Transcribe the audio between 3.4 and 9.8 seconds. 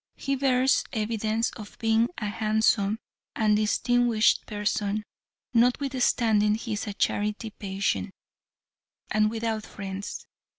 distinguished person, notwithstanding he is a charity patient, and without